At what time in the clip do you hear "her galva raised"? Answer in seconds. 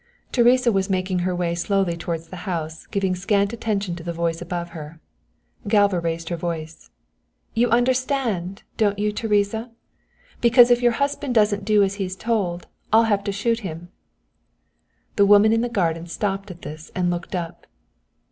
4.69-6.29